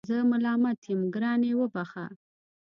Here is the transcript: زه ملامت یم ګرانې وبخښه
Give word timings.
زه 0.09 0.17
ملامت 0.31 0.79
یم 0.89 1.01
ګرانې 1.15 1.51
وبخښه 1.57 2.05